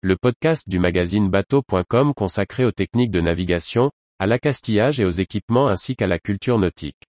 [0.00, 5.66] le podcast du magazine bateau.com consacré aux techniques de navigation, à l'accastillage et aux équipements
[5.66, 7.02] ainsi qu'à la culture nautique.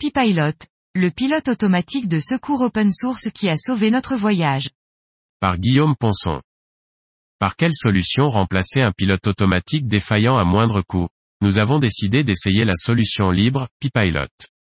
[0.00, 0.66] P-Pilot,
[0.96, 4.70] le pilote automatique de secours open source qui a sauvé notre voyage.
[5.38, 6.40] Par Guillaume Ponson.
[7.38, 11.08] Par quelle solution remplacer un pilote automatique défaillant à moindre coût?
[11.40, 14.28] Nous avons décidé d'essayer la solution libre, P-Pilot.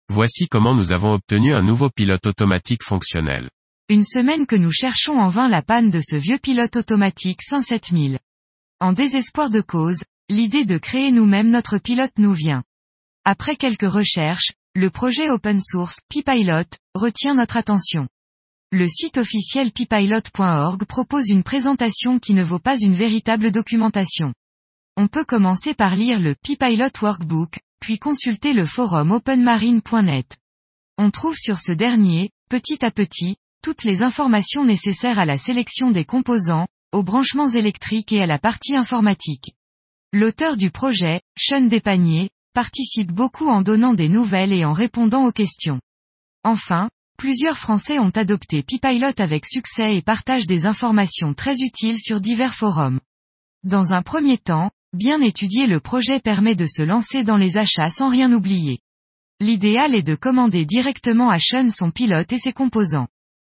[0.10, 3.50] Voici comment nous avons obtenu un nouveau pilote automatique fonctionnel.
[3.90, 8.18] Une semaine que nous cherchons en vain la panne de ce vieux pilote automatique 57000.
[8.80, 12.64] En désespoir de cause, l'idée de créer nous-mêmes notre pilote nous vient.
[13.26, 18.08] Après quelques recherches, le projet open source P-Pilot retient notre attention.
[18.76, 24.34] Le site officiel ppilot.org propose une présentation qui ne vaut pas une véritable documentation.
[24.98, 30.38] On peut commencer par lire le P-Pilot Workbook, puis consulter le forum openmarine.net.
[30.98, 35.92] On trouve sur ce dernier, petit à petit, toutes les informations nécessaires à la sélection
[35.92, 39.54] des composants, aux branchements électriques et à la partie informatique.
[40.14, 45.32] L'auteur du projet, Sean Despagnier, participe beaucoup en donnant des nouvelles et en répondant aux
[45.32, 45.80] questions.
[46.44, 52.20] Enfin, Plusieurs Français ont adopté Pipilot avec succès et partagent des informations très utiles sur
[52.20, 53.00] divers forums.
[53.64, 57.90] Dans un premier temps, bien étudier le projet permet de se lancer dans les achats
[57.90, 58.80] sans rien oublier.
[59.40, 63.08] L'idéal est de commander directement à Sean son pilote et ses composants.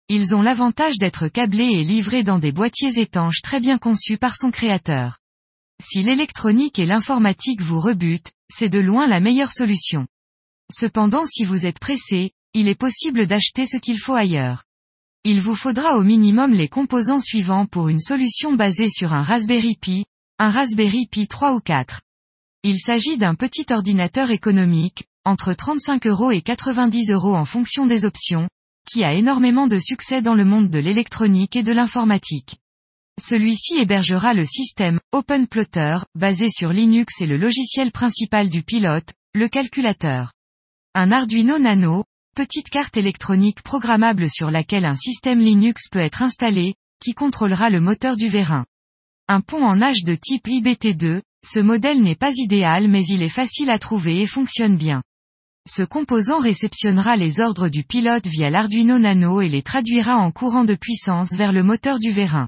[0.10, 4.36] Ils ont l'avantage d'être câblés et livrés dans des boîtiers étanches très bien conçus par
[4.36, 5.20] son créateur.
[5.82, 10.06] Si l'électronique et l'informatique vous rebutent, c'est de loin la meilleure solution.
[10.72, 14.64] Cependant si vous êtes pressé, il est possible d'acheter ce qu'il faut ailleurs.
[15.24, 19.76] Il vous faudra au minimum les composants suivants pour une solution basée sur un Raspberry
[19.76, 20.06] Pi,
[20.38, 22.02] un Raspberry Pi 3 ou 4.
[22.64, 28.06] Il s'agit d'un petit ordinateur économique, entre 35 euros et 90 euros en fonction des
[28.06, 28.50] options,
[28.86, 32.58] qui a énormément de succès dans le monde de l'électronique et de l'informatique.
[33.22, 39.48] Celui-ci hébergera le système OpenPlotter, basé sur Linux et le logiciel principal du pilote, le
[39.48, 40.34] calculateur.
[40.96, 42.04] Un Arduino Nano,
[42.34, 47.80] petite carte électronique programmable sur laquelle un système Linux peut être installé, qui contrôlera le
[47.80, 48.66] moteur du vérin.
[49.28, 53.30] Un pont en H de type IBT2, ce modèle n'est pas idéal mais il est
[53.30, 55.04] facile à trouver et fonctionne bien.
[55.70, 60.66] Ce composant réceptionnera les ordres du pilote via l'Arduino Nano et les traduira en courant
[60.66, 62.48] de puissance vers le moteur du vérin.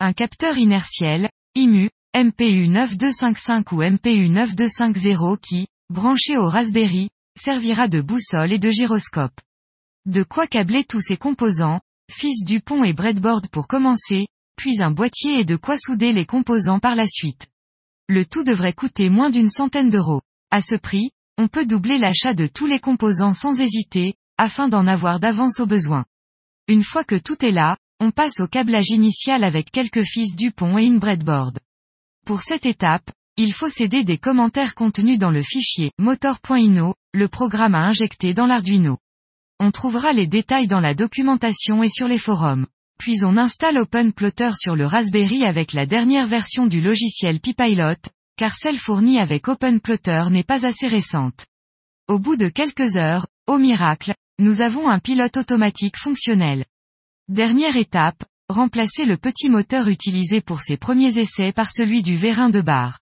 [0.00, 8.00] Un capteur inertiel, IMU, MPU 9255 ou MPU 9250 qui, branché au Raspberry, servira de
[8.00, 9.40] boussole et de gyroscope.
[10.06, 14.26] De quoi câbler tous ces composants, fils du pont et breadboard pour commencer,
[14.56, 17.48] puis un boîtier et de quoi souder les composants par la suite.
[18.08, 20.22] Le tout devrait coûter moins d'une centaine d'euros.
[20.50, 24.86] À ce prix, on peut doubler l'achat de tous les composants sans hésiter, afin d'en
[24.86, 26.04] avoir d'avance au besoin.
[26.68, 30.50] Une fois que tout est là, on passe au câblage initial avec quelques fils du
[30.50, 31.58] pont et une breadboard.
[32.26, 37.74] Pour cette étape, il faut céder des commentaires contenus dans le fichier motor.ino, le programme
[37.74, 38.98] à injecter dans l'Arduino.
[39.60, 42.66] On trouvera les détails dans la documentation et sur les forums.
[42.98, 48.00] Puis on installe OpenPlotter sur le Raspberry avec la dernière version du logiciel Pipilot,
[48.36, 51.46] car celle fournie avec OpenPlotter n'est pas assez récente.
[52.08, 56.64] Au bout de quelques heures, au miracle, nous avons un pilote automatique fonctionnel.
[57.28, 62.48] Dernière étape, remplacer le petit moteur utilisé pour ses premiers essais par celui du vérin
[62.48, 63.00] de barre.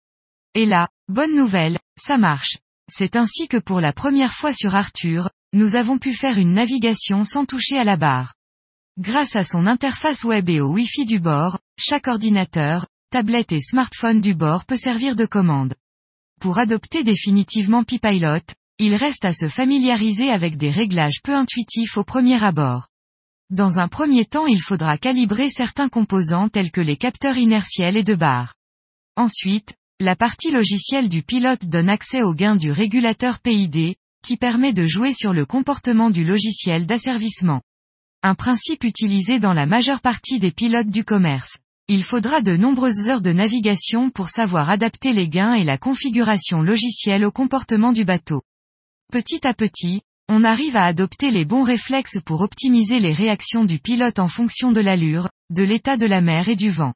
[0.54, 2.58] Et là, bonne nouvelle, ça marche.
[2.90, 7.26] C'est ainsi que pour la première fois sur Arthur, nous avons pu faire une navigation
[7.26, 8.36] sans toucher à la barre.
[8.98, 14.22] Grâce à son interface web et au Wi-Fi du bord, chaque ordinateur, tablette et smartphone
[14.22, 15.76] du bord peut servir de commande.
[16.40, 22.04] Pour adopter définitivement Pipilot, il reste à se familiariser avec des réglages peu intuitifs au
[22.04, 22.88] premier abord.
[23.50, 28.04] Dans un premier temps il faudra calibrer certains composants tels que les capteurs inertiels et
[28.04, 28.54] de barre.
[29.16, 34.74] Ensuite, la partie logicielle du pilote donne accès au gain du régulateur PID, qui permet
[34.74, 37.62] de jouer sur le comportement du logiciel d'asservissement.
[38.22, 41.60] Un principe utilisé dans la majeure partie des pilotes du commerce.
[41.88, 46.62] Il faudra de nombreuses heures de navigation pour savoir adapter les gains et la configuration
[46.62, 48.42] logicielle au comportement du bateau.
[49.14, 53.80] Petit à petit, on arrive à adopter les bons réflexes pour optimiser les réactions du
[53.80, 56.94] pilote en fonction de l'allure, de l'état de la mer et du vent.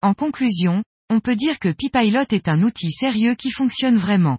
[0.00, 0.82] En conclusion,
[1.12, 4.38] on peut dire que Pipilot est un outil sérieux qui fonctionne vraiment.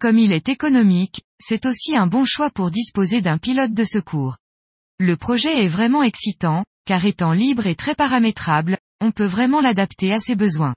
[0.00, 4.36] Comme il est économique, c'est aussi un bon choix pour disposer d'un pilote de secours.
[4.98, 10.12] Le projet est vraiment excitant, car étant libre et très paramétrable, on peut vraiment l'adapter
[10.12, 10.74] à ses besoins.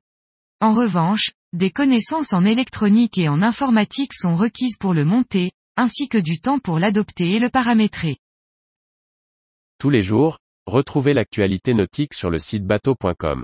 [0.62, 6.10] En revanche, des connaissances en électronique et en informatique sont requises pour le monter, ainsi
[6.10, 8.18] que du temps pour l'adopter et le paramétrer.
[9.80, 10.38] Tous les jours,
[10.68, 13.44] retrouvez l'actualité nautique sur le site bateau.com